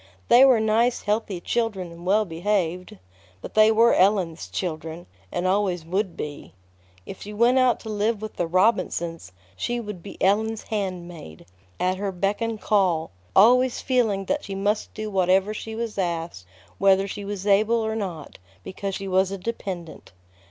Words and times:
They 0.29 0.43
were 0.43 0.59
nice, 0.59 1.03
healthy 1.03 1.39
children 1.39 1.91
and 1.91 2.07
well 2.07 2.25
behaved; 2.25 2.97
but 3.39 3.53
they 3.53 3.71
were 3.71 3.93
Ellen's 3.93 4.47
children, 4.47 5.05
and 5.31 5.45
always 5.45 5.85
would 5.85 6.17
be. 6.17 6.55
If 7.05 7.21
she 7.21 7.33
went 7.35 7.59
out 7.59 7.79
to 7.81 7.89
live 7.89 8.19
with 8.19 8.35
the 8.37 8.47
Robinsons, 8.47 9.31
she 9.55 9.79
would 9.79 10.01
be 10.01 10.19
Ellen's 10.19 10.63
handmaid, 10.63 11.45
at 11.79 11.97
her 11.97 12.11
beck 12.11 12.41
and 12.41 12.59
call, 12.59 13.11
always 13.35 13.79
feeling 13.79 14.25
that 14.25 14.43
she 14.43 14.55
must 14.55 14.91
do 14.95 15.11
whatever 15.11 15.53
she 15.53 15.75
was 15.75 15.99
asked, 15.99 16.47
whether 16.79 17.07
she 17.07 17.23
was 17.23 17.45
able 17.45 17.75
or 17.85 17.95
not, 17.95 18.39
because 18.63 18.95
she 18.95 19.07
was 19.07 19.29
a 19.29 19.37
dependent. 19.37 20.13